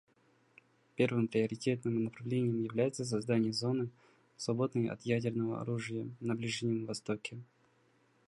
[0.95, 3.89] Первым приоритетным направлением является создание зоны,
[4.35, 7.37] свободной от ядерного оружия, на Ближнем Востоке.